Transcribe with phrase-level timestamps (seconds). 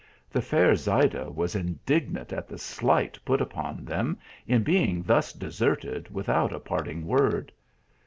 [0.31, 6.11] The fair Zaycla was indignant at the slight put upon them, in being thus deserted
[6.11, 7.51] without a parting word.